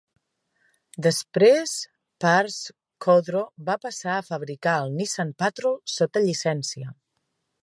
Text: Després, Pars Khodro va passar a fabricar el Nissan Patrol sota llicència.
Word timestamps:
Després, 1.07 1.73
Pars 2.25 2.57
Khodro 3.07 3.45
va 3.69 3.77
passar 3.87 4.17
a 4.17 4.27
fabricar 4.33 4.77
el 4.87 4.99
Nissan 4.99 5.39
Patrol 5.45 5.81
sota 5.99 6.29
llicència. 6.29 6.95